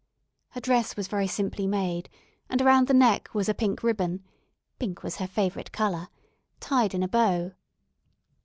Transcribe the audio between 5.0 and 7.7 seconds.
was her favourite colour tied in a bow.